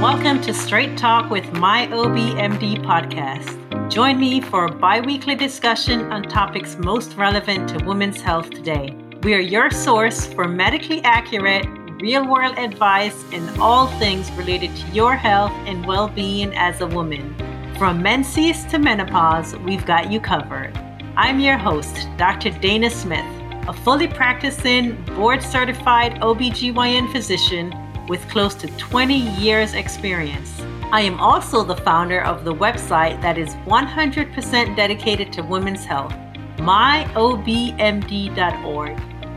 [0.00, 3.90] Welcome to Straight Talk with My OBMD podcast.
[3.90, 8.96] Join me for a bi weekly discussion on topics most relevant to women's health today.
[9.22, 11.66] We are your source for medically accurate,
[12.00, 16.86] real world advice in all things related to your health and well being as a
[16.86, 17.34] woman.
[17.76, 20.74] From menses to menopause, we've got you covered.
[21.14, 22.52] I'm your host, Dr.
[22.52, 27.70] Dayna Smith, a fully practicing, board certified OBGYN physician
[28.10, 30.60] with close to 20 years' experience.
[30.90, 36.12] I am also the founder of the website that is 100% dedicated to women's health,
[36.56, 37.90] myobmd.org.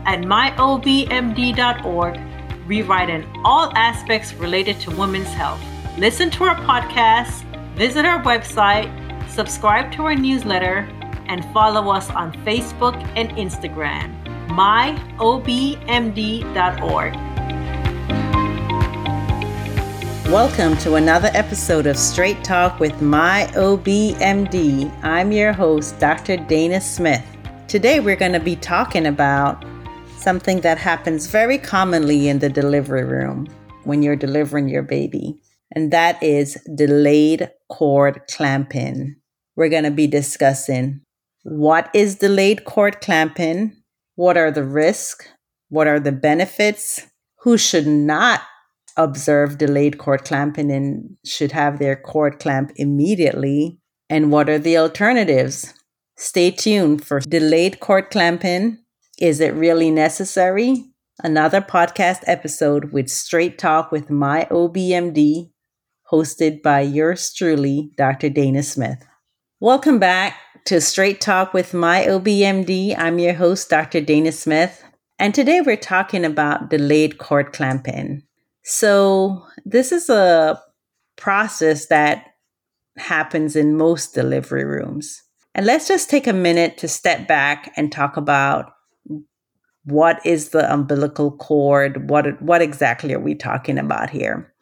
[0.06, 2.20] At myobmd.org,
[2.66, 5.60] we write in all aspects related to women's health.
[5.96, 7.44] Listen to our podcast,
[7.76, 8.90] visit our website,
[9.30, 10.88] subscribe to our newsletter,
[11.28, 14.12] and follow us on Facebook and Instagram.
[14.48, 15.14] myobmd.org.
[20.30, 24.90] Welcome to another episode of Straight Talk with My OBMD.
[25.04, 26.38] I'm your host, Dr.
[26.38, 27.22] Dayna Smith.
[27.68, 29.62] Today we're going to be talking about
[30.16, 33.46] something that happens very commonly in the delivery room
[33.84, 35.38] when you're delivering your baby,
[35.72, 39.16] and that is delayed cord clamping.
[39.56, 41.02] We're going to be discussing
[41.42, 43.76] what is delayed cord clamping,
[44.14, 45.28] what are the risks,
[45.68, 47.06] what are the benefits,
[47.40, 48.40] who should not
[48.96, 53.78] observe delayed cord clamping and should have their cord clamp immediately?
[54.08, 55.74] And what are the alternatives?
[56.16, 58.78] Stay tuned for delayed cord clamping.
[59.18, 60.84] Is it really necessary?
[61.22, 65.50] Another podcast episode with Straight Talk with my OBMD,
[66.10, 68.30] hosted by yours truly, Dr.
[68.30, 69.04] Dayna Smith.
[69.60, 70.36] Welcome back
[70.66, 72.96] to Straight Talk with my OBMD.
[72.98, 74.00] I'm your host, Dr.
[74.00, 74.82] Dayna Smith.
[75.18, 78.24] And today we're talking about delayed cord clamping.
[78.64, 80.60] So, this is a
[81.16, 82.24] process that
[82.96, 85.22] happens in most delivery rooms.
[85.54, 88.72] And let's just take a minute to step back and talk about
[89.84, 92.08] what is the umbilical cord?
[92.08, 94.52] What, what exactly are we talking about here?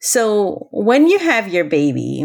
[0.00, 2.24] So, when you have your baby,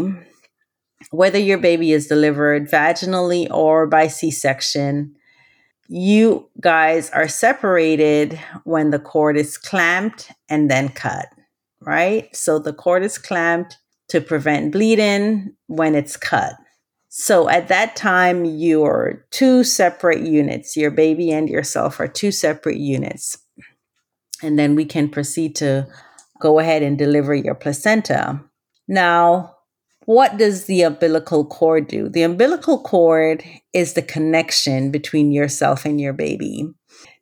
[1.12, 5.14] whether your baby is delivered vaginally or by C section,
[5.88, 11.28] you guys are separated when the cord is clamped and then cut,
[11.80, 12.34] right?
[12.36, 13.78] So the cord is clamped
[14.08, 16.54] to prevent bleeding when it's cut.
[17.08, 20.76] So at that time, you're two separate units.
[20.76, 23.38] Your baby and yourself are two separate units.
[24.42, 25.88] And then we can proceed to
[26.38, 28.40] go ahead and deliver your placenta.
[28.86, 29.56] Now,
[30.08, 32.08] what does the umbilical cord do?
[32.08, 36.66] The umbilical cord is the connection between yourself and your baby.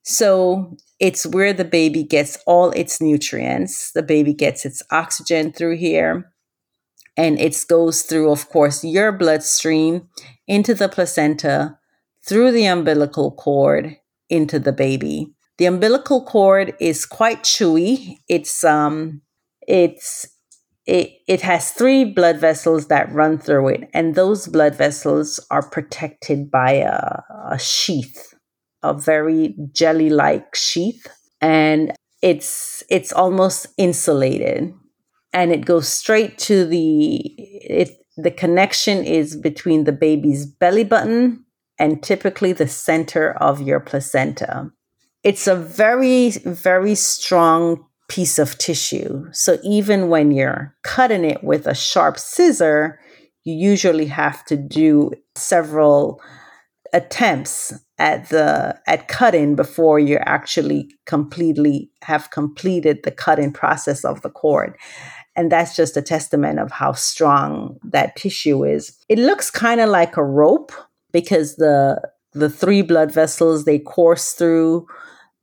[0.05, 3.91] So it's where the baby gets all its nutrients.
[3.91, 6.33] The baby gets its oxygen through here.
[7.17, 10.09] And it goes through, of course, your bloodstream
[10.47, 11.81] into the placenta,
[12.25, 13.97] through the umbilical cord
[14.31, 15.35] into the baby.
[15.59, 18.19] The umbilical cord is quite chewy.
[18.29, 19.23] It's um
[19.67, 20.29] it's
[20.87, 25.69] it, it has three blood vessels that run through it, and those blood vessels are
[25.69, 28.35] protected by a, a sheath,
[28.83, 31.07] a very jelly like sheath,
[31.41, 31.93] and
[32.23, 34.73] it's it's almost insulated,
[35.33, 37.91] and it goes straight to the it.
[38.19, 41.45] The connection is between the baby's belly button
[41.79, 44.71] and typically the center of your placenta.
[45.23, 49.27] It's a very, very strong piece of tissue.
[49.33, 53.01] So even when you're cutting it with a sharp scissor,
[53.45, 56.21] you usually have to do several
[56.93, 64.23] attempts at the at cutting before you actually completely have completed the cutting process of
[64.23, 64.77] the cord
[65.35, 69.89] and that's just a testament of how strong that tissue is it looks kind of
[69.89, 70.73] like a rope
[71.13, 72.01] because the
[72.33, 74.87] the three blood vessels they course through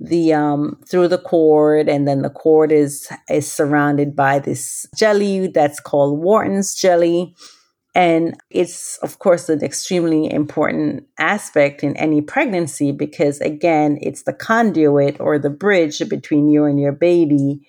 [0.04, 5.48] the um through the cord and then the cord is is surrounded by this jelly
[5.48, 7.34] that's called Wharton's jelly.
[7.96, 14.34] And it's of course an extremely important aspect in any pregnancy because again it's the
[14.34, 17.66] conduit or the bridge between you and your baby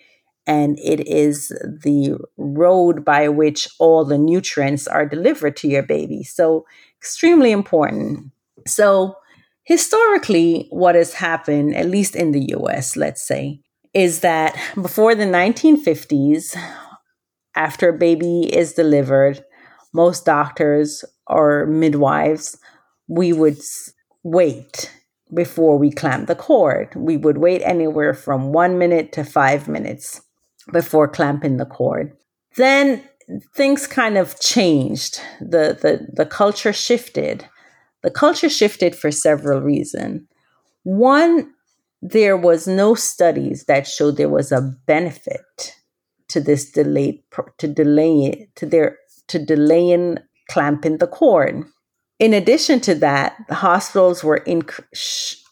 [0.46, 6.22] and it is the road by which all the nutrients are delivered to your baby.
[6.24, 6.66] So
[6.98, 8.30] extremely important.
[8.66, 9.16] So
[9.64, 13.60] Historically, what has happened, at least in the US, let's say,
[13.94, 16.56] is that before the 1950s,
[17.56, 19.44] after a baby is delivered,
[19.92, 22.58] most doctors or midwives,
[23.08, 23.58] we would
[24.22, 24.92] wait
[25.32, 26.94] before we clamp the cord.
[26.94, 30.20] We would wait anywhere from one minute to five minutes
[30.72, 32.16] before clamping the cord.
[32.56, 33.02] Then
[33.54, 35.20] things kind of changed.
[35.40, 37.48] The, the, the culture shifted.
[38.04, 40.28] The culture shifted for several reasons.
[40.82, 41.54] One,
[42.02, 45.74] there was no studies that showed there was a benefit
[46.28, 47.22] to this delayed
[47.56, 48.98] to delay to their
[49.28, 50.18] to delaying
[50.50, 51.64] clamping the cord.
[52.18, 54.62] In addition to that, the hospitals were in,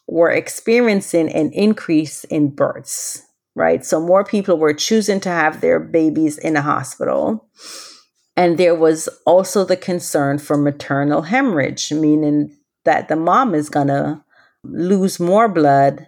[0.07, 3.23] were experiencing an increase in births,
[3.55, 3.83] right?
[3.83, 7.49] So more people were choosing to have their babies in a hospital.
[8.35, 13.87] And there was also the concern for maternal hemorrhage, meaning that the mom is going
[13.87, 14.23] to
[14.63, 16.07] lose more blood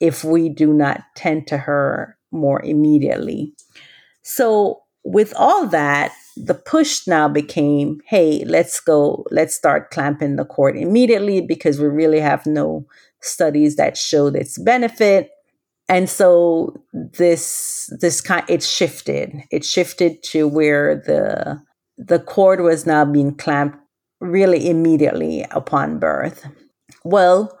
[0.00, 3.54] if we do not tend to her more immediately.
[4.22, 10.44] So, with all that, the push now became hey, let's go, let's start clamping the
[10.44, 12.86] cord immediately because we really have no
[13.20, 15.30] studies that showed its benefit.
[15.88, 19.42] And so this this kind it shifted.
[19.50, 21.62] It shifted to where the
[21.96, 23.78] the cord was now being clamped
[24.20, 26.46] really immediately upon birth.
[27.04, 27.58] Well,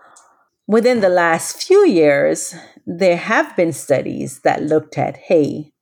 [0.66, 2.54] within the last few years,
[2.86, 5.72] there have been studies that looked at hey,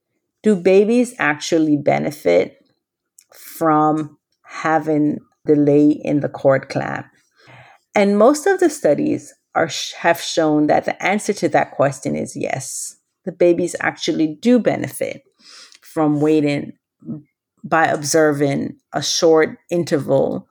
[0.42, 2.58] do babies actually benefit
[3.34, 7.06] from having delay in the cord clamp?
[7.94, 12.36] And most of the studies are have shown that the answer to that question is
[12.36, 12.96] yes.
[13.24, 15.22] The babies actually do benefit
[15.80, 16.74] from waiting
[17.64, 20.46] by observing a short interval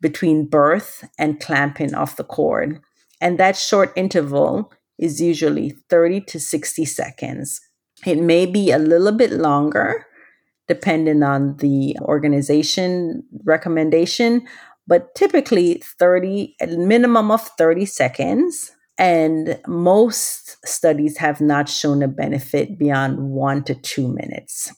[0.00, 2.80] between birth and clamping of the cord.
[3.20, 7.60] And that short interval is usually 30 to 60 seconds.
[8.06, 10.06] It may be a little bit longer
[10.66, 14.46] depending on the organization recommendation,
[14.90, 18.72] but typically 30, a minimum of 30 seconds.
[18.98, 24.74] And most studies have not shown a benefit beyond one to two minutes.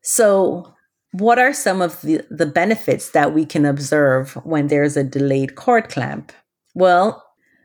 [0.00, 0.74] So,
[1.12, 5.54] what are some of the, the benefits that we can observe when there's a delayed
[5.54, 6.32] cord clamp?
[6.74, 7.22] Well,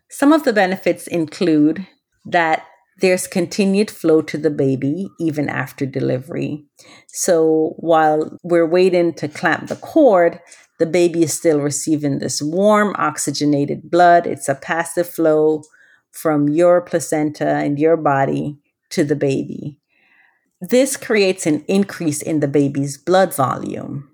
[0.09, 1.87] some of the benefits include
[2.25, 2.65] that
[2.99, 6.65] there's continued flow to the baby even after delivery.
[7.07, 10.39] So while we're waiting to clamp the cord,
[10.79, 14.27] the baby is still receiving this warm, oxygenated blood.
[14.27, 15.63] It's a passive flow
[16.11, 18.57] from your placenta and your body
[18.89, 19.79] to the baby.
[20.61, 24.09] This creates an increase in the baby's blood volume.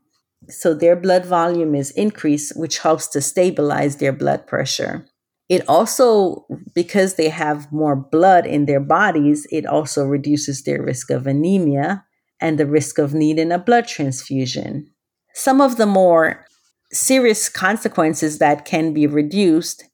[0.50, 5.06] So their blood volume is increased, which helps to stabilize their blood pressure.
[5.48, 11.10] It also, because they have more blood in their bodies, it also reduces their risk
[11.10, 12.06] of anemia
[12.42, 14.90] and the risk of needing a blood transfusion.
[15.34, 16.46] Some of the more
[16.94, 19.86] serious consequences that can be reduced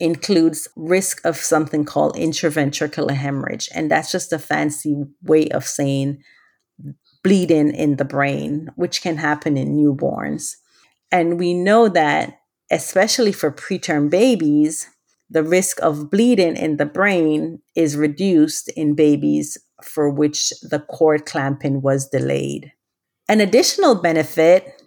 [0.00, 6.20] includes risk of something called intraventricular hemorrhage and that's just a fancy way of saying
[7.22, 10.56] bleeding in the brain which can happen in newborns
[11.12, 12.38] and we know that
[12.72, 14.88] especially for preterm babies,
[15.30, 21.26] the risk of bleeding in the brain is reduced in babies for which the cord
[21.26, 22.72] clamping was delayed.
[23.28, 24.81] An additional benefit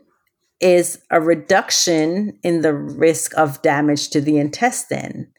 [0.62, 5.32] is a reduction in the risk of damage to the intestine.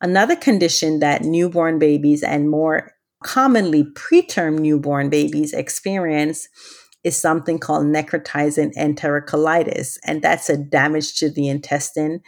[0.00, 6.48] Another condition that newborn babies and more commonly preterm newborn babies experience
[7.04, 12.20] is something called necrotizing enterocolitis, and that's a damage to the intestine.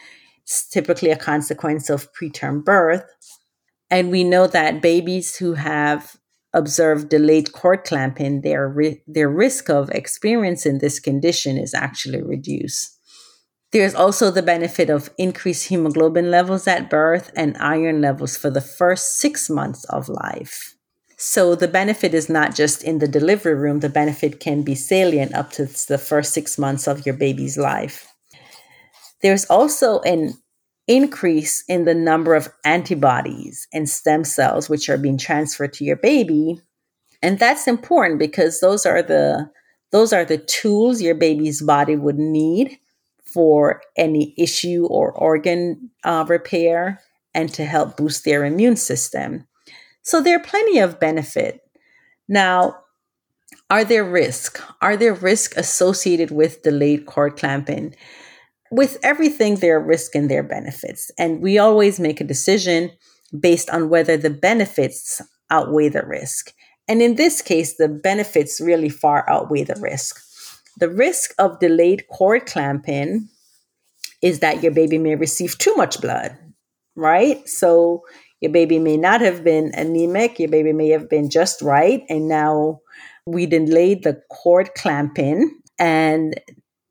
[0.43, 3.05] It's typically a consequence of preterm birth.
[3.91, 6.17] And we know that babies who have
[6.53, 12.99] observed delayed cord clamping, their, ri- their risk of experiencing this condition is actually reduced.
[13.73, 18.61] There's also the benefit of increased hemoglobin levels at birth and iron levels for the
[18.61, 20.75] first six months of life.
[21.17, 25.35] So the benefit is not just in the delivery room, the benefit can be salient
[25.35, 28.13] up to the first six months of your baby's life.
[29.23, 30.35] There's also an
[30.89, 35.97] increase in the number of antibodies and stem cells which are being transferred to your
[35.97, 36.61] baby.
[37.23, 39.51] And that's important because those are the
[39.93, 42.79] those are the tools your baby's body would need
[43.25, 47.01] for any issue or organ uh, repair
[47.35, 49.47] and to help boost their immune system.
[50.03, 51.61] So there are plenty of benefit.
[52.29, 52.77] Now,
[53.71, 57.95] are there risk Are there risk associated with delayed cord clamping?
[58.73, 61.11] With everything, there are risks and there are benefits.
[61.19, 62.91] And we always make a decision
[63.39, 66.55] based on whether the benefits outweigh the risk.
[66.89, 70.23] And in this case, the benefits really far outweigh the risk.
[70.79, 73.29] The risk of delayed cord clamping
[74.23, 76.35] is that your baby may receive too much blood,
[76.97, 77.47] right?
[77.47, 78.05] So
[78.41, 82.27] your baby may not have been anemic, your baby may have been just right, and
[82.27, 82.81] now
[83.27, 86.41] we delayed the cord clamping and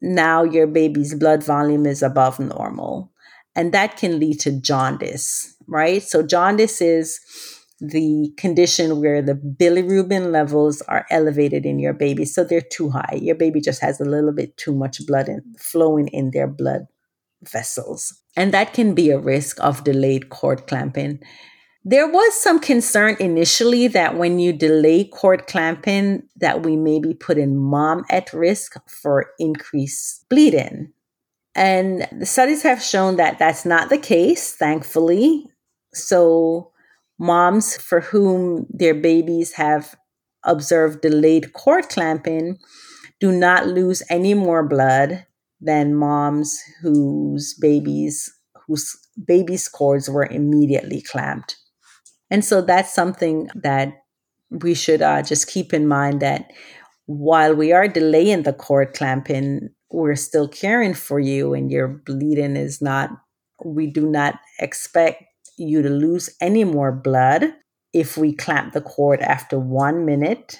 [0.01, 3.12] now your baby's blood volume is above normal.
[3.55, 6.01] And that can lead to jaundice, right?
[6.01, 7.20] So, jaundice is
[7.81, 12.25] the condition where the bilirubin levels are elevated in your baby.
[12.25, 13.17] So they're too high.
[13.20, 16.86] Your baby just has a little bit too much blood in, flowing in their blood
[17.41, 18.22] vessels.
[18.38, 21.20] And that can be a risk of delayed cord clamping.
[21.83, 27.15] There was some concern initially that when you delay cord clamping, that we may be
[27.15, 30.93] putting mom at risk for increased bleeding.
[31.55, 35.47] And the studies have shown that that's not the case, thankfully.
[35.91, 36.71] So,
[37.17, 39.95] moms for whom their babies have
[40.43, 42.57] observed delayed cord clamping
[43.19, 45.25] do not lose any more blood
[45.59, 48.31] than moms whose babies
[48.67, 48.97] whose
[49.27, 51.57] babies cords were immediately clamped.
[52.31, 53.93] And so that's something that
[54.50, 56.51] we should uh, just keep in mind that
[57.05, 62.55] while we are delaying the cord clamping, we're still caring for you and your bleeding
[62.55, 63.09] is not,
[63.65, 65.23] we do not expect
[65.57, 67.53] you to lose any more blood
[67.93, 70.57] if we clamp the cord after one minute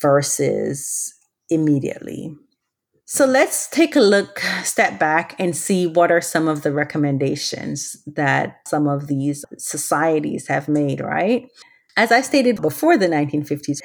[0.00, 1.14] versus
[1.48, 2.34] immediately.
[3.14, 8.02] So let's take a look, step back, and see what are some of the recommendations
[8.06, 11.46] that some of these societies have made, right?
[11.98, 13.80] As I stated before the 1950s,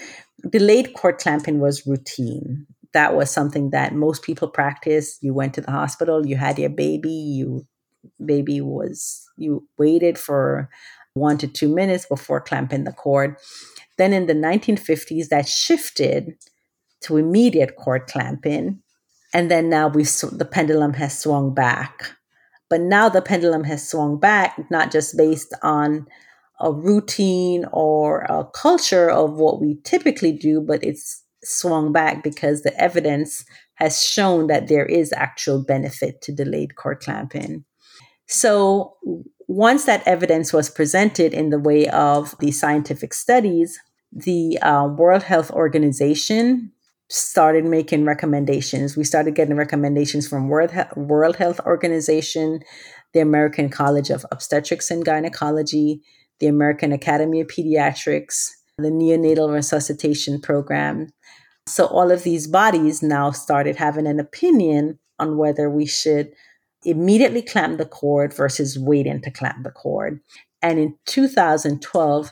[0.50, 2.67] delayed cord clamping was routine.
[2.93, 5.22] That was something that most people practiced.
[5.22, 7.67] You went to the hospital, you had your baby, you
[8.25, 10.69] baby was you waited for
[11.15, 13.36] 1 to 2 minutes before clamping the cord.
[13.98, 16.38] Then in the 1950s that shifted
[17.01, 18.84] to immediate cord clamping
[19.34, 22.12] and then now we the pendulum has swung back.
[22.69, 26.07] But now the pendulum has swung back not just based on
[26.60, 32.63] a routine or a culture of what we typically do but it's swung back because
[32.63, 37.63] the evidence has shown that there is actual benefit to delayed cord clamping.
[38.27, 38.96] So
[39.48, 43.79] once that evidence was presented in the way of the scientific studies
[44.12, 46.72] the uh, world health organization
[47.10, 48.98] started making recommendations.
[48.98, 52.62] We started getting recommendations from World, World Health Organization,
[53.14, 56.02] the American College of Obstetrics and Gynecology,
[56.40, 61.08] the American Academy of Pediatrics, the Neonatal Resuscitation Program.
[61.66, 66.32] So all of these bodies now started having an opinion on whether we should
[66.84, 70.20] immediately clamp the cord versus waiting to clamp the cord.
[70.62, 72.32] And in 2012,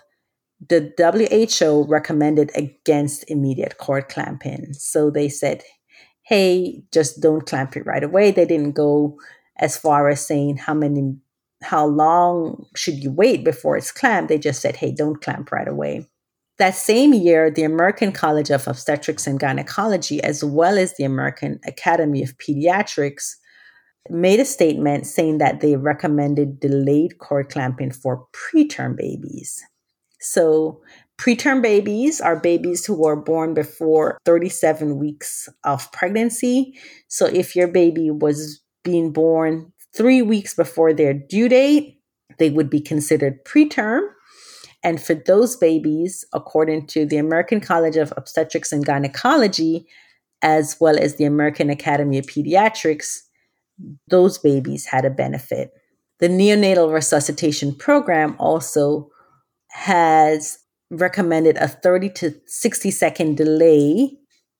[0.59, 4.73] the WHO recommended against immediate cord clamping.
[4.73, 5.63] So they said,
[6.23, 8.31] hey, just don't clamp it right away.
[8.31, 9.19] They didn't go
[9.57, 11.15] as far as saying how many
[11.63, 14.29] how long should you wait before it's clamped.
[14.29, 16.05] They just said, hey, don't clamp right away.
[16.57, 21.59] That same year, the American College of Obstetrics and Gynecology, as well as the American
[21.65, 23.35] Academy of Pediatrics,
[24.09, 29.63] made a statement saying that they recommended delayed cord clamping for preterm babies.
[30.19, 30.81] So,
[31.17, 36.77] preterm babies are babies who are born before 37 weeks of pregnancy.
[37.07, 41.99] So, if your baby was being born three weeks before their due date,
[42.37, 44.07] they would be considered preterm.
[44.83, 49.87] And for those babies, according to the American College of Obstetrics and Gynecology,
[50.41, 53.21] as well as the American Academy of Pediatrics,
[54.07, 55.71] those babies had a benefit.
[56.19, 59.09] The neonatal resuscitation program also
[59.75, 64.09] has recommended a 30 to 60 second delay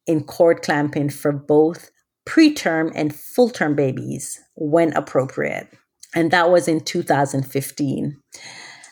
[0.05, 1.89] in cord clamping for both
[2.27, 5.69] preterm and full term babies when appropriate.
[6.13, 8.17] And that was in 2015.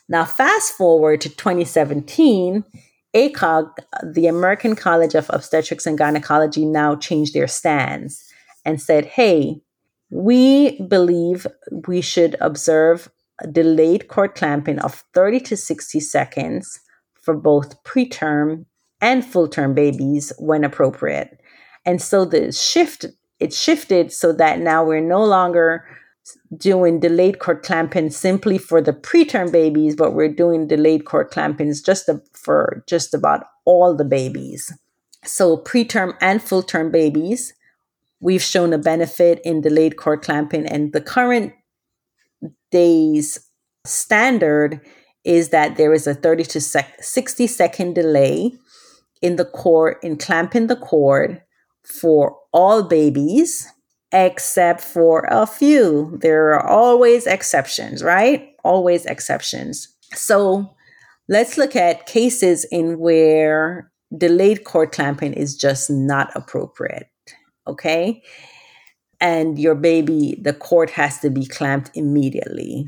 [0.07, 2.63] Now, fast forward to 2017,
[3.13, 3.71] ACOG,
[4.13, 8.23] the American College of Obstetrics and Gynecology, now changed their stance
[8.63, 9.61] and said, hey,
[10.09, 11.45] we believe
[11.85, 13.09] we should observe
[13.51, 16.79] delayed cord clamping of 30 to 60 seconds
[17.21, 18.65] for both preterm
[19.01, 21.39] and full term babies when appropriate.
[21.85, 23.05] And so the shift,
[23.39, 25.85] it shifted so that now we're no longer
[26.55, 31.83] doing delayed cord clamping simply for the preterm babies, but we're doing delayed cord clampings
[31.85, 34.71] just for just about all the babies.
[35.25, 37.53] So preterm and full term babies,
[38.19, 41.53] we've shown a benefit in delayed cord clamping, and the current
[42.71, 43.39] days
[43.85, 44.81] standard
[45.23, 48.51] is that there is a 30 to 60 second delay
[49.21, 51.41] in the cord in clamping the cord
[51.83, 53.67] for all babies
[54.11, 60.73] except for a few there are always exceptions right always exceptions so
[61.27, 67.09] let's look at cases in where delayed cord clamping is just not appropriate.
[67.67, 68.21] Okay.
[69.23, 72.85] And your baby, the cord has to be clamped immediately,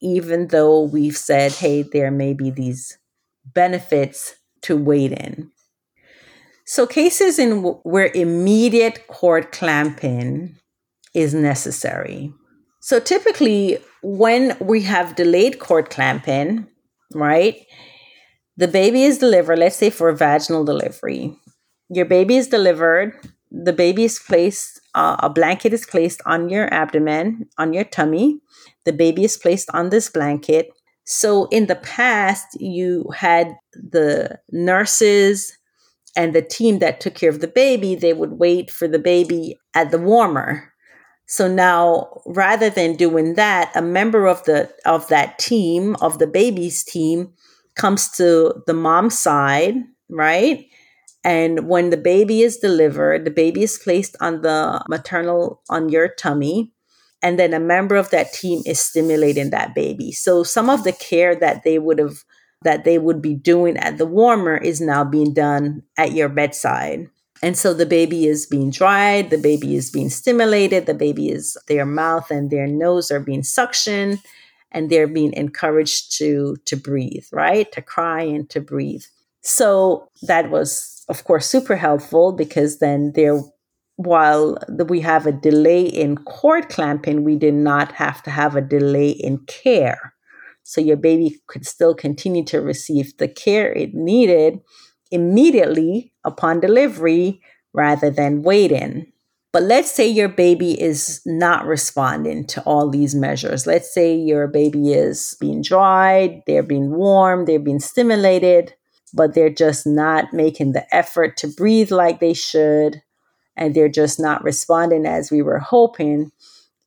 [0.00, 2.96] even though we've said, hey, there may be these
[3.44, 5.50] benefits to wait in.
[6.64, 10.54] So, cases in w- where immediate cord clamping
[11.14, 12.32] is necessary.
[12.80, 16.68] So, typically, when we have delayed cord clamping,
[17.12, 17.66] right,
[18.56, 21.36] the baby is delivered, let's say for vaginal delivery.
[21.88, 23.18] Your baby is delivered,
[23.50, 28.40] the baby is placed, uh, a blanket is placed on your abdomen, on your tummy.
[28.84, 30.70] The baby is placed on this blanket.
[31.04, 35.56] So in the past, you had the nurses
[36.16, 39.58] and the team that took care of the baby, they would wait for the baby
[39.74, 40.72] at the warmer.
[41.26, 46.26] So now rather than doing that, a member of the of that team, of the
[46.26, 47.32] baby's team,
[47.74, 49.76] comes to the mom's side,
[50.10, 50.66] right?
[51.24, 56.08] And when the baby is delivered, the baby is placed on the maternal, on your
[56.08, 56.72] tummy.
[57.22, 60.10] And then a member of that team is stimulating that baby.
[60.10, 62.24] So some of the care that they would have,
[62.62, 67.08] that they would be doing at the warmer is now being done at your bedside.
[67.40, 71.56] And so the baby is being dried, the baby is being stimulated, the baby is,
[71.68, 74.18] their mouth and their nose are being suctioned
[74.72, 79.04] and they're being encouraged to to breathe right to cry and to breathe
[79.42, 83.40] so that was of course super helpful because then there
[83.96, 84.56] while
[84.88, 89.10] we have a delay in cord clamping we did not have to have a delay
[89.10, 90.14] in care.
[90.64, 94.60] So your baby could still continue to receive the care it needed
[95.10, 97.40] immediately upon delivery
[97.74, 99.12] rather than waiting.
[99.52, 103.66] But let's say your baby is not responding to all these measures.
[103.66, 108.72] Let's say your baby is being dried, they're being warm, they're being stimulated,
[109.14, 113.02] but they're just not making the effort to breathe like they should,
[113.56, 116.30] and they're just not responding as we were hoping.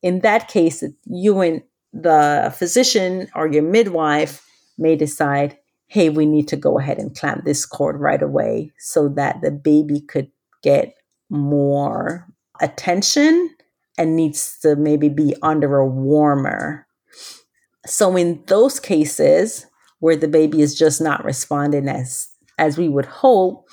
[0.02, 4.44] In that case, you and the physician or your midwife
[4.78, 9.08] may decide, hey, we need to go ahead and clamp this cord right away so
[9.08, 10.30] that the baby could
[10.62, 10.94] get
[11.30, 12.26] more
[12.60, 13.50] attention
[13.98, 16.86] and needs to maybe be under a warmer.
[17.86, 19.65] So in those cases
[19.98, 22.28] where the baby is just not responding as
[22.58, 23.68] as we would hope,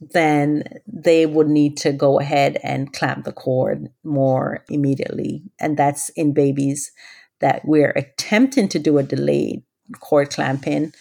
[0.00, 5.42] then they would need to go ahead and clamp the cord more immediately.
[5.58, 6.92] And that's in babies
[7.40, 9.62] that we're attempting to do a delayed
[10.00, 10.92] cord clamping,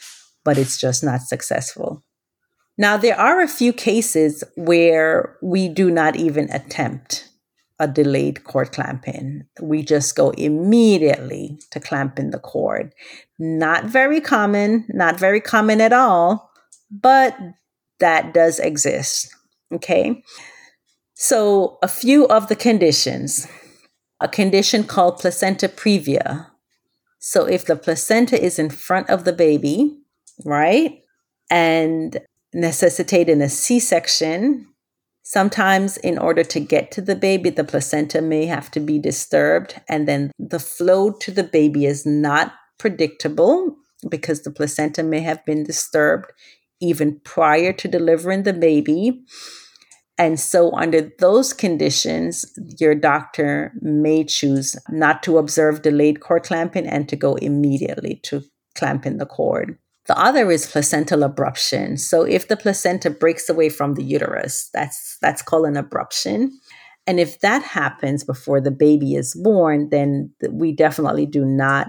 [0.44, 2.04] but it's just not successful.
[2.78, 7.30] Now, there are a few cases where we do not even attempt
[7.80, 9.44] a delayed cord clamping.
[9.62, 12.94] We just go immediately to clamping the cord.
[13.38, 16.50] Not very common, not very common at all,
[16.90, 17.38] but
[18.00, 19.34] that does exist.
[19.74, 20.24] Okay.
[21.16, 23.48] So, a few of the conditions
[24.22, 26.48] a condition called placenta previa.
[27.20, 30.00] So, if the placenta is in front of the baby,
[30.46, 31.02] right,
[31.50, 32.18] and
[32.54, 34.68] necessitating a C section,
[35.28, 39.82] Sometimes, in order to get to the baby, the placenta may have to be disturbed,
[39.90, 43.76] and then the flow to the baby is not predictable
[44.08, 46.32] because the placenta may have been disturbed
[46.80, 49.24] even prior to delivering the baby.
[50.16, 52.46] And so, under those conditions,
[52.80, 58.44] your doctor may choose not to observe delayed cord clamping and to go immediately to
[58.76, 59.80] clamping the cord.
[60.08, 62.00] The other is placental abruption.
[62.00, 66.50] So if the placenta breaks away from the uterus, that's that's called an abruption.
[67.08, 71.88] And if that happens before the baby is born, then we definitely do not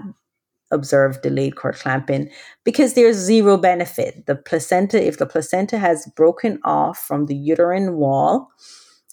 [0.71, 2.29] observe delayed cord clamping
[2.63, 4.25] because there's zero benefit.
[4.25, 8.49] The placenta, if the placenta has broken off from the uterine wall,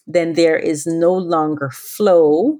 [0.07, 2.59] then there is no longer flow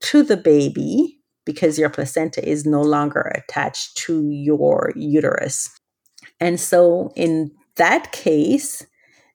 [0.00, 1.15] to the baby
[1.46, 5.70] because your placenta is no longer attached to your uterus.
[6.38, 8.86] And so, in that case,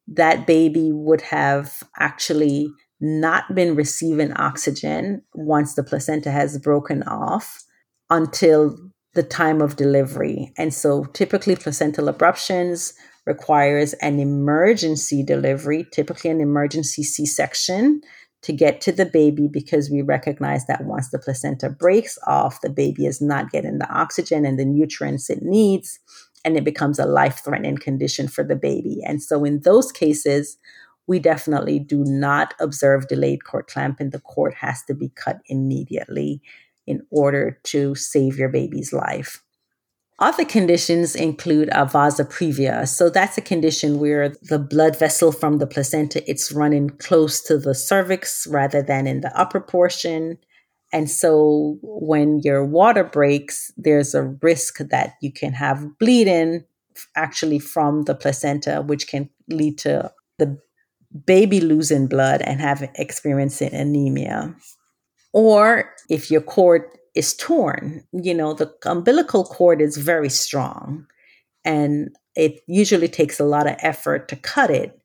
[0.07, 7.63] that baby would have actually not been receiving oxygen once the placenta has broken off
[8.11, 8.77] until
[9.13, 10.53] the time of delivery.
[10.57, 12.93] And so typically placental abruptions
[13.25, 18.01] requires an emergency delivery, typically an emergency C-section
[18.43, 22.69] to get to the baby because we recognize that once the placenta breaks off, the
[22.69, 25.99] baby is not getting the oxygen and the nutrients it needs,
[26.43, 29.01] and it becomes a life threatening condition for the baby.
[29.05, 30.57] And so, in those cases,
[31.07, 34.09] we definitely do not observe delayed cord clamping.
[34.09, 36.41] The cord has to be cut immediately
[36.87, 39.43] in order to save your baby's life.
[40.21, 42.87] Other conditions include a vasa previa.
[42.87, 47.57] So that's a condition where the blood vessel from the placenta it's running close to
[47.57, 50.37] the cervix rather than in the upper portion.
[50.93, 56.65] And so when your water breaks, there's a risk that you can have bleeding
[57.15, 60.59] actually from the placenta, which can lead to the
[61.25, 64.53] baby losing blood and have experiencing anemia.
[65.33, 66.83] Or if your cord
[67.15, 71.05] is torn, you know, the umbilical cord is very strong
[71.65, 74.97] and it usually takes a lot of effort to cut it.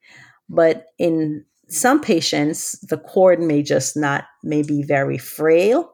[0.48, 5.92] But in some patients, the cord may just not, may be very frail.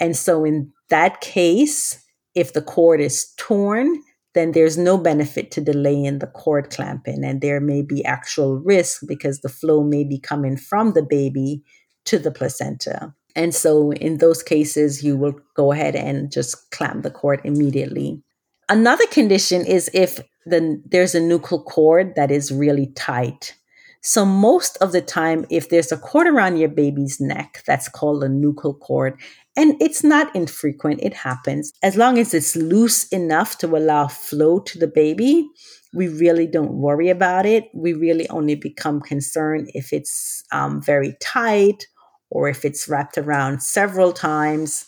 [0.00, 2.02] And so in that case,
[2.34, 4.02] if the cord is torn,
[4.34, 7.24] then there's no benefit to delaying the cord clamping.
[7.24, 11.62] And there may be actual risk because the flow may be coming from the baby
[12.06, 13.14] to the placenta.
[13.36, 18.22] And so in those cases, you will go ahead and just clamp the cord immediately.
[18.68, 23.54] Another condition is if the, there's a nuchal cord that is really tight.
[24.02, 28.22] So most of the time, if there's a cord around your baby's neck, that's called
[28.22, 29.18] a nuchal cord.
[29.56, 31.72] And it's not infrequent, it happens.
[31.82, 35.48] As long as it's loose enough to allow flow to the baby,
[35.94, 37.70] we really don't worry about it.
[37.72, 41.86] We really only become concerned if it's um, very tight
[42.30, 44.86] or if it's wrapped around several times.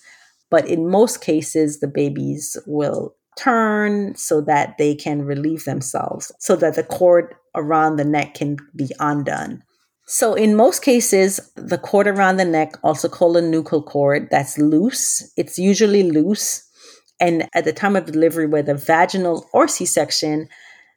[0.51, 6.57] But in most cases, the babies will turn so that they can relieve themselves, so
[6.57, 9.63] that the cord around the neck can be undone.
[10.09, 14.57] So, in most cases, the cord around the neck, also called a nuchal cord, that's
[14.57, 15.33] loose.
[15.37, 16.63] It's usually loose.
[17.19, 20.49] And at the time of delivery, whether vaginal or C section,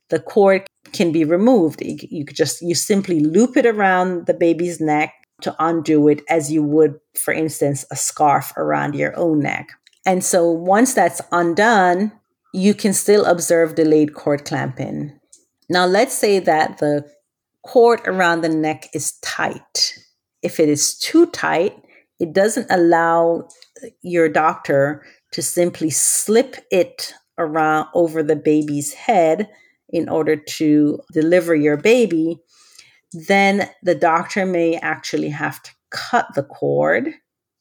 [0.10, 1.82] the cord can be removed.
[1.82, 6.63] You, just, you simply loop it around the baby's neck to undo it as you
[6.63, 9.69] would, for instance, a scarf around your own neck.
[10.06, 12.12] And so once that's undone,
[12.54, 15.19] you can still observe delayed cord clamping.
[15.69, 17.06] Now, let's say that the
[17.65, 19.97] cord around the neck is tight.
[20.41, 21.75] If it is too tight,
[22.19, 23.47] it doesn't allow
[24.02, 29.49] your doctor to simply slip it around over the baby's head
[29.89, 32.39] in order to deliver your baby
[33.13, 37.13] then the doctor may actually have to cut the cord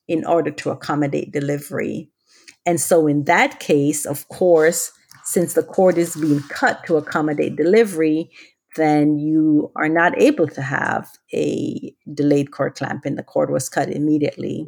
[0.07, 2.11] in order to accommodate delivery.
[2.67, 4.93] And so, in that case, of course,
[5.25, 8.31] since the cord is being cut to accommodate delivery,
[8.77, 13.17] then you are not able to have a delayed cord clamping.
[13.17, 14.67] The cord was cut immediately.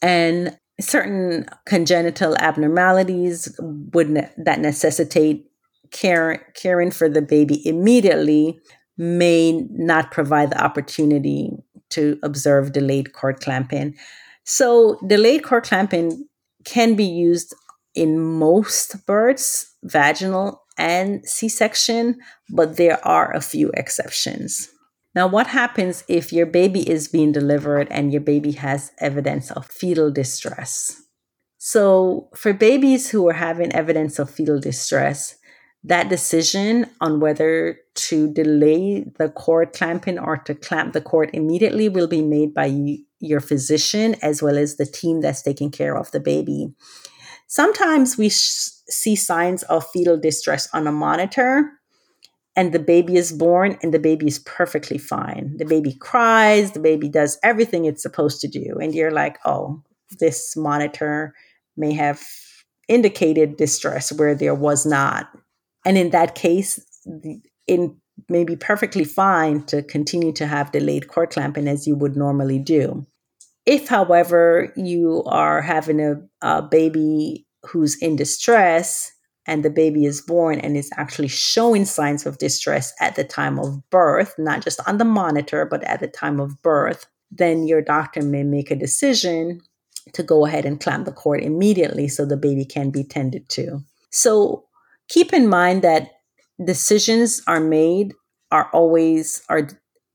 [0.00, 5.46] And certain congenital abnormalities would ne- that necessitate
[5.90, 8.58] care, caring for the baby immediately
[8.96, 11.50] may not provide the opportunity
[11.90, 13.96] to observe delayed cord clamping.
[14.44, 16.26] So, delayed cord clamping
[16.64, 17.54] can be used
[17.94, 22.18] in most births, vaginal and C section,
[22.50, 24.68] but there are a few exceptions.
[25.14, 29.66] Now, what happens if your baby is being delivered and your baby has evidence of
[29.66, 31.02] fetal distress?
[31.58, 35.36] So, for babies who are having evidence of fetal distress,
[35.84, 41.88] that decision on whether to delay the cord clamping or to clamp the cord immediately
[41.88, 45.96] will be made by you, your physician as well as the team that's taking care
[45.96, 46.72] of the baby.
[47.48, 51.70] Sometimes we sh- see signs of fetal distress on a monitor,
[52.54, 55.56] and the baby is born and the baby is perfectly fine.
[55.56, 58.76] The baby cries, the baby does everything it's supposed to do.
[58.80, 59.82] And you're like, oh,
[60.20, 61.34] this monitor
[61.76, 62.22] may have
[62.88, 65.28] indicated distress where there was not.
[65.84, 66.78] And in that case,
[67.66, 67.90] it
[68.28, 72.58] may be perfectly fine to continue to have delayed cord clamping as you would normally
[72.58, 73.06] do.
[73.64, 79.12] If, however, you are having a, a baby who's in distress
[79.46, 83.58] and the baby is born and is actually showing signs of distress at the time
[83.58, 87.82] of birth, not just on the monitor, but at the time of birth, then your
[87.82, 89.60] doctor may make a decision
[90.12, 93.80] to go ahead and clamp the cord immediately so the baby can be tended to.
[94.10, 94.64] So
[95.12, 96.10] keep in mind that
[96.64, 98.14] decisions are made
[98.50, 99.68] are always are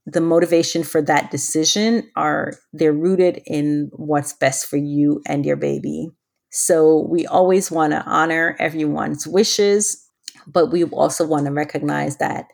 [0.05, 5.57] the motivation for that decision are they're rooted in what's best for you and your
[5.57, 6.10] baby.
[6.49, 10.10] So we always want to honor everyone's wishes,
[10.47, 12.45] but we also want to recognize that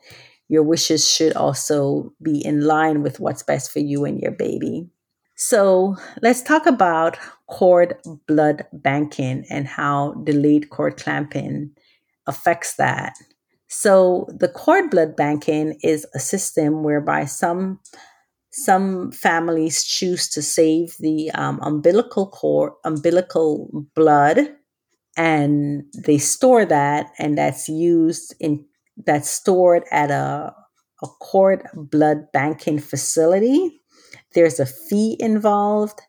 [0.48, 4.90] your wishes should also be in line with what's best for you and your baby.
[5.36, 7.16] So let's talk about
[7.48, 11.70] cord blood banking and how delayed cord clamping
[12.26, 13.14] affects that.
[13.68, 17.80] So the cord blood banking is a system whereby some
[18.52, 24.38] some families choose to save the um, umbilical cord, umbilical blood
[25.16, 28.64] and they store that and that's used in
[29.06, 30.54] that's stored at a,
[31.02, 33.80] a cord blood banking facility
[34.34, 36.00] there's a fee involved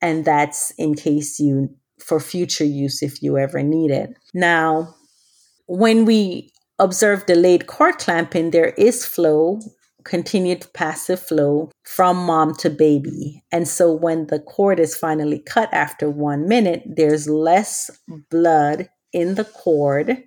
[0.00, 4.94] and that's in case you for future use if you ever need it now
[5.72, 9.58] when we observe delayed cord clamping there is flow
[10.04, 13.42] continued passive flow from mom to baby.
[13.50, 17.90] And so when the cord is finally cut after one minute, there's less
[18.30, 20.22] blood in the cord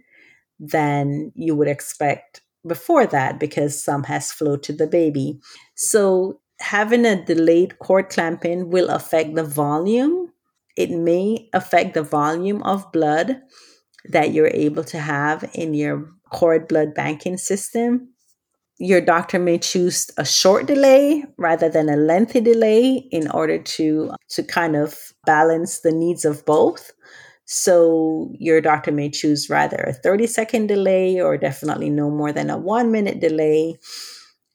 [0.60, 5.40] than you would expect before that because some has flowed to the baby.
[5.76, 10.32] So having a delayed cord clamping will affect the volume.
[10.76, 13.42] It may affect the volume of blood
[14.10, 18.10] that you're able to have in your cord blood banking system.
[18.78, 24.12] Your doctor may choose a short delay rather than a lengthy delay in order to
[24.30, 26.91] to kind of balance the needs of both.
[27.46, 32.50] So your doctor may choose rather a 30 second delay or definitely no more than
[32.50, 33.76] a one minute delay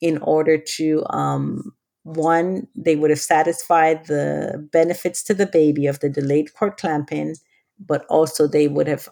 [0.00, 6.00] in order to um, one they would have satisfied the benefits to the baby of
[6.00, 7.36] the delayed cord clamping
[7.78, 9.08] but also they would have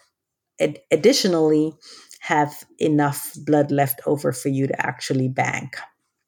[0.61, 1.73] ad- additionally
[2.21, 5.77] have enough blood left over for you to actually bank.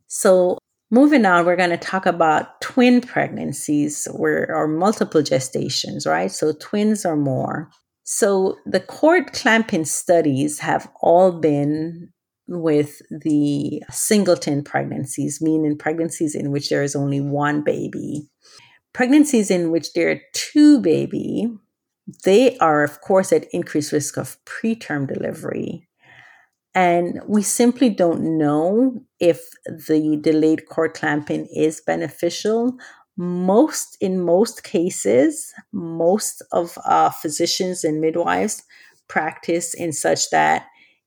[0.07, 0.59] So,
[0.91, 6.31] moving on, we're going to talk about twin pregnancies where, or multiple gestations, right?
[6.31, 7.71] So, twins or more.
[8.05, 12.13] So, the cord clamping studies have all been
[12.49, 18.29] with the singleton pregnancies, meaning pregnancies in which there is only one baby.
[18.93, 21.47] Pregnancies in which there are two baby,
[22.25, 25.89] they are, of course, at increased risk of preterm delivery.
[26.75, 32.77] And we simply don't know if the delayed cord clamping is beneficial.
[33.17, 38.63] Most, in most cases, most of uh, physicians and midwives
[39.09, 40.67] practice in such that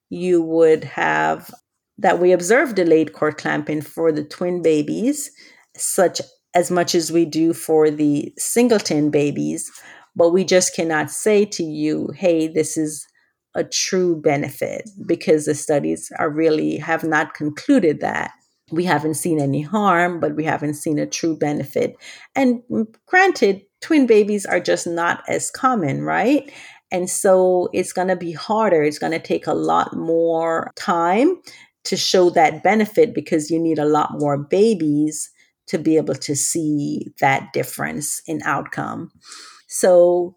[0.10, 1.50] you would have
[1.98, 5.32] that we observe delayed cord clamping for the twin babies,
[5.78, 6.22] such
[6.54, 9.72] as much as we do for the singleton babies,
[10.15, 13.08] but we just cannot say to you, hey, this is
[13.56, 18.32] a true benefit because the studies are really have not concluded that.
[18.71, 21.95] We haven't seen any harm, but we haven't seen a true benefit.
[22.36, 22.63] And
[23.06, 26.52] granted, twin babies are just not as common, right?
[26.91, 28.84] And so it's going to be harder.
[28.84, 31.41] It's going to take a lot more time
[31.86, 35.30] to show that benefit because you need a lot more babies
[35.67, 39.12] to be able to see that difference in outcome.
[39.76, 40.36] So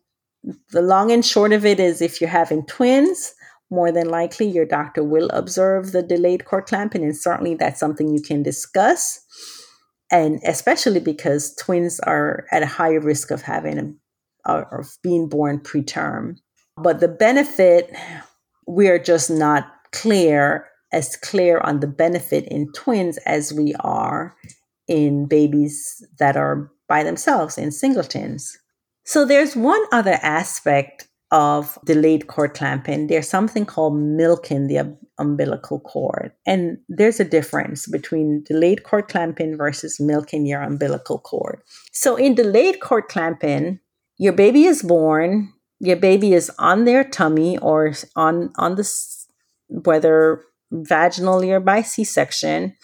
[0.70, 3.34] the long and short of it is if you're having twins,
[3.70, 8.08] more than likely your doctor will observe the delayed cord clamping, and certainly that's something
[8.08, 9.20] you can discuss.
[10.10, 13.98] And especially because twins are at a higher risk of having
[14.46, 16.36] of being born preterm.
[16.78, 17.94] But the benefit,
[18.66, 24.34] we are just not clear, as clear on the benefit in twins as we are
[24.88, 28.56] in babies that are by themselves, in singletons.
[29.06, 33.06] So there's one other aspect of delayed cord clamping.
[33.06, 36.32] There's something called milking the um, umbilical cord.
[36.44, 41.62] And there's a difference between delayed cord clamping versus milking your umbilical cord.
[41.92, 43.80] So in delayed cord clamping,
[44.18, 48.88] your baby is born, your baby is on their tummy or on on the
[49.68, 50.42] whether
[50.72, 52.74] vaginally or by C-section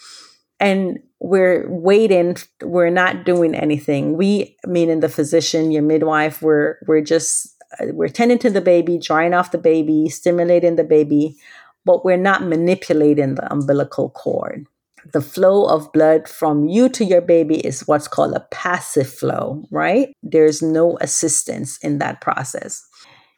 [0.59, 4.17] and we're waiting we're not doing anything.
[4.17, 8.97] We meaning the physician your midwife we're we're just uh, we're tending to the baby
[8.97, 11.37] drying off the baby stimulating the baby
[11.85, 14.67] but we're not manipulating the umbilical cord.
[15.13, 19.63] The flow of blood from you to your baby is what's called a passive flow
[19.71, 20.13] right?
[20.23, 22.85] There's no assistance in that process.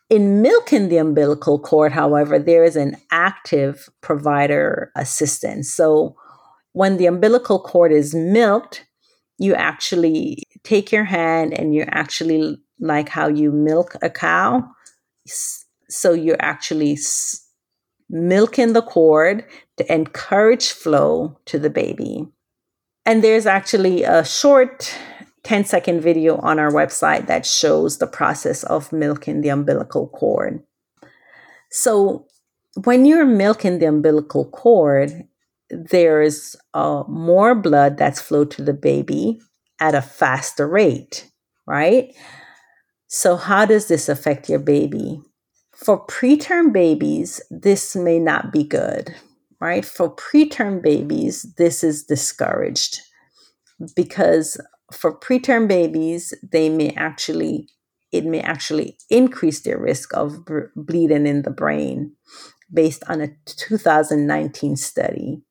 [0.09, 5.71] In milking the umbilical cord however there is an active provider assistance.
[5.71, 6.15] So
[6.75, 8.85] when the umbilical cord is milked,
[9.37, 14.61] you actually take your hand and you're actually like how you milk a cow.
[15.87, 16.97] So you're actually
[18.09, 19.45] milking the cord
[19.77, 22.27] to encourage flow to the baby.
[23.05, 24.93] And there's actually a short
[25.43, 30.61] 10 second video on our website that shows the process of milking the umbilical cord.
[31.71, 32.27] So
[32.83, 35.25] when you're milking the umbilical cord,
[35.75, 39.39] there's uh, more blood that's flowed to the baby
[39.79, 41.29] at a faster rate,
[41.67, 42.13] right?
[43.07, 45.21] So, how does this affect your baby?
[45.75, 49.13] For preterm babies, this may not be good,
[49.59, 49.85] right?
[49.85, 53.01] For preterm babies, this is discouraged
[53.95, 54.59] because
[54.91, 57.67] for preterm babies, they may actually
[58.11, 62.15] it may actually increase their risk of bleeding in the brain
[62.73, 65.41] based on a 2019 study.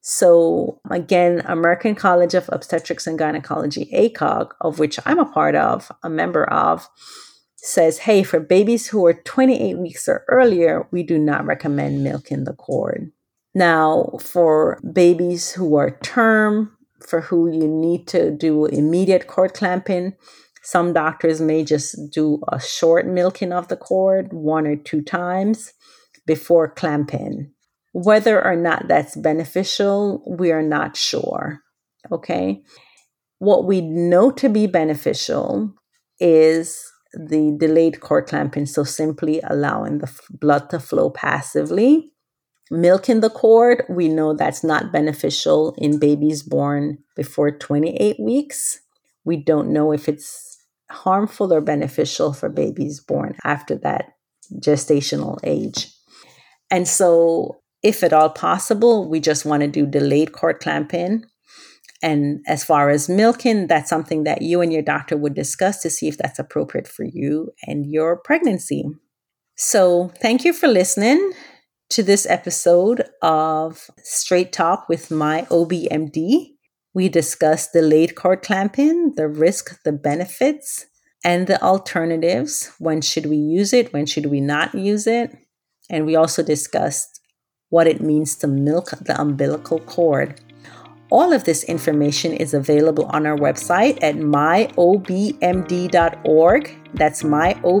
[0.00, 5.92] So, again, American College of Obstetrics and Gynecology, ACOG, of which I'm a part of,
[6.02, 6.88] a member of,
[7.56, 12.44] says, hey, for babies who are 28 weeks or earlier, we do not recommend milking
[12.44, 13.12] the cord.
[13.54, 20.14] Now, for babies who are term, for who you need to do immediate cord clamping,
[20.62, 25.72] some doctors may just do a short milking of the cord one or two times
[26.30, 27.50] before clamping.
[27.92, 31.58] Whether or not that's beneficial, we are not sure.
[32.12, 32.62] Okay.
[33.40, 35.74] What we know to be beneficial
[36.20, 36.80] is
[37.14, 42.12] the delayed cord clamping, so simply allowing the blood to flow passively.
[42.70, 48.78] Milking the cord, we know that's not beneficial in babies born before 28 weeks.
[49.24, 50.58] We don't know if it's
[50.92, 54.12] harmful or beneficial for babies born after that
[54.60, 55.88] gestational age.
[56.70, 61.24] And so if at all possible, we just want to do delayed cord clamping.
[62.02, 65.90] And as far as milking, that's something that you and your doctor would discuss to
[65.90, 68.84] see if that's appropriate for you and your pregnancy.
[69.56, 71.32] So, thank you for listening
[71.90, 76.52] to this episode of Straight Talk with my OBMD.
[76.94, 80.86] We discussed delayed cord clamping, the risk, the benefits,
[81.22, 82.72] and the alternatives.
[82.78, 83.92] When should we use it?
[83.92, 85.36] When should we not use it?
[85.90, 87.20] And we also discussed
[87.68, 90.40] what it means to milk the umbilical cord.
[91.10, 94.70] All of this information is available on our website at myobmd.org.
[96.94, 97.80] That's myobmd.org.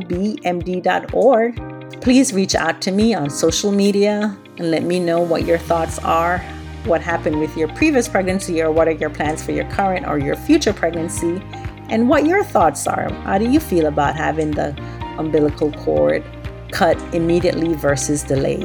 [2.00, 5.98] Please reach out to me on social media and let me know what your thoughts
[6.00, 6.38] are,
[6.86, 10.18] what happened with your previous pregnancy, or what are your plans for your current or
[10.18, 11.40] your future pregnancy,
[11.88, 13.12] and what your thoughts are.
[13.22, 14.74] How do you feel about having the
[15.18, 16.24] umbilical cord
[16.72, 18.64] cut immediately versus delay.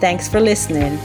[0.00, 0.98] Thanks for listening.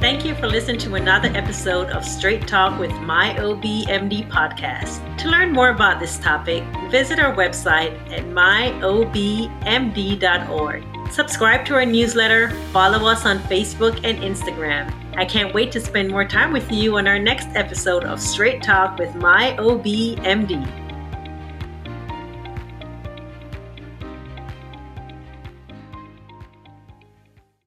[0.00, 5.00] Thank you for listening to another episode of Straight Talk with My OBMD podcast.
[5.18, 9.52] To learn more about this topic, visit our website at myobmd.org.
[11.10, 14.94] Subscribe to our newsletter, follow us on Facebook and Instagram.
[15.16, 18.62] I can't wait to spend more time with you on our next episode of Straight
[18.62, 20.87] Talk with My OBMD.